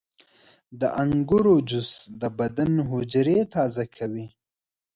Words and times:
•د 0.79 0.81
انګورو 1.01 1.55
جوس 1.69 1.91
د 2.21 2.23
بدن 2.39 2.71
حجرې 2.89 3.39
تازه 3.53 3.83
کوي. 3.95 4.27